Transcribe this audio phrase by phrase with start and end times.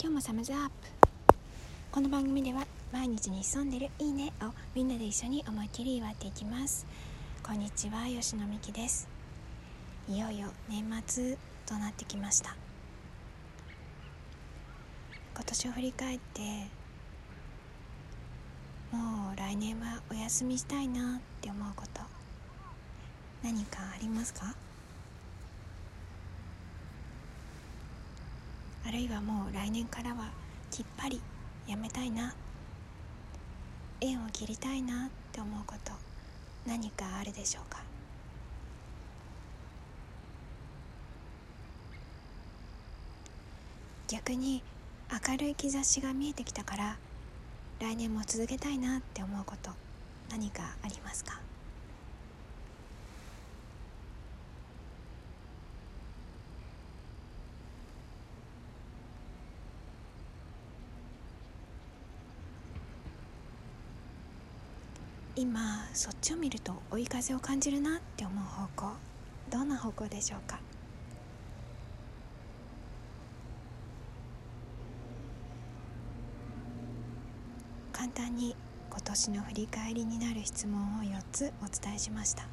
[0.00, 0.72] 今日もサムズアップ。
[1.90, 6.86] この番組では毎日に潜んでるいいねをみんなで一緒に思いっきり祝っていきます。
[7.42, 9.08] こんにちは吉野美希です。
[10.08, 12.56] いよいよ年末となってきました。
[15.34, 16.40] 今年を振り返って
[18.92, 22.00] もう来年はお休みしたいなって思うこと
[23.42, 24.54] 何かありますか？
[28.86, 30.30] あるいはもう来年からは
[30.70, 31.20] きっぱり
[31.66, 32.34] やめたいな。
[34.00, 35.92] 縁を切りたいなって思うこと
[36.66, 37.82] 何かあるでしょうか？
[44.08, 44.62] 逆に
[45.28, 46.96] 明るい兆しが見えてきたから
[47.80, 49.70] 来年も続けたいなって思うこと
[50.30, 51.40] 何かありますか？
[65.36, 68.92] 今そっちを見ると追い風を感じるなって思う方向
[69.50, 70.60] どんな方向でしょうか？
[77.92, 78.54] 簡単に
[78.90, 82.46] 今年の振り返りになる質問を4つお伝えしました。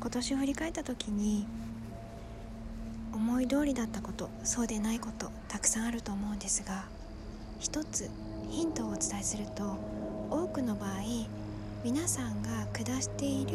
[0.00, 1.46] 今年を振り返った時に
[3.14, 6.84] 思い通りだったことそうでないことたくさんあると思うんですが
[7.62, 8.10] 一つ
[8.50, 9.76] ヒントをお伝えすると
[10.30, 10.90] 多くの場合
[11.84, 13.52] 皆さんが下している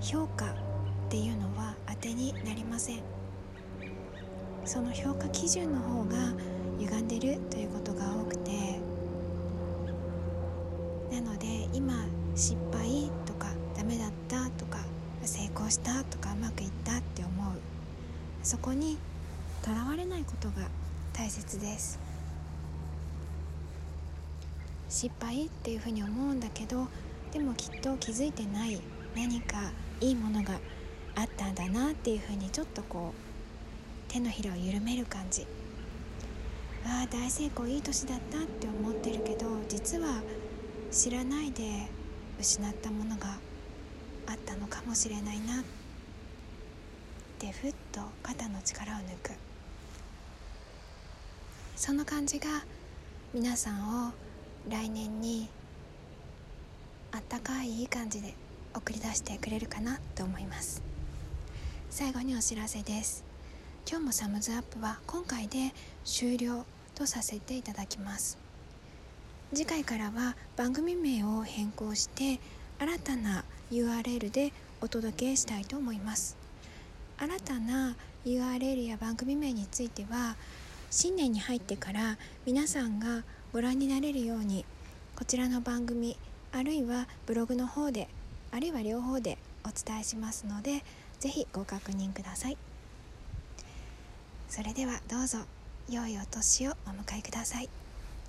[0.00, 0.48] 評価っ
[1.10, 3.02] ていうのは当てになりません。
[4.64, 6.34] その評価基準の方が
[6.78, 8.78] 歪んでるということが多くて
[11.10, 14.78] なので今失敗とかダメだったとか
[15.24, 17.54] 成功したとかうまくいったって思う。
[18.44, 18.98] そこに
[19.62, 20.68] とらわれないことが
[21.12, 22.03] 大切です。
[24.94, 26.86] 失敗っていうふうに思うんだけど
[27.32, 28.80] でもきっと気づいてない
[29.16, 30.60] 何かいいものが
[31.16, 35.48] あったんだなっていうふうにちょっとこう手のひらを緩める感じ。
[36.86, 40.22] ああ大成功いい年だったって思ってるけど実は
[40.92, 41.88] 知らないで
[42.38, 43.38] 失ったものが
[44.28, 45.64] あったのかもしれないなっ
[47.40, 49.32] てふっと肩の力を抜く。
[51.74, 52.46] その感じが
[53.32, 54.12] 皆さんを
[54.68, 55.48] 来年に
[57.12, 58.34] あったかいいい感じで
[58.74, 60.82] 送り出してくれるかなと思います。
[61.90, 63.24] 最後にお知らせです。
[63.88, 65.72] 今日もサムズアップは今回で
[66.04, 66.64] 終了
[66.94, 68.38] とさせていただきます。
[69.52, 72.40] 次回からは番組名を変更して
[72.78, 76.36] 新たな URL でお届けしたいと思います。
[77.18, 80.36] 新たな URL や番組名については
[80.96, 84.64] 新年に入ってから皆さんがご覧になれるように
[85.16, 86.16] こちらの番組
[86.52, 88.06] あるいはブログの方で
[88.52, 90.84] あるいは両方でお伝えしますので
[91.18, 92.56] 是非ご確認ください。
[94.48, 95.38] それではどうぞ
[95.90, 97.68] 良いお年をお迎えください。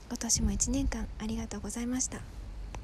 [0.10, 2.35] 今年も1年間ありがとうございました。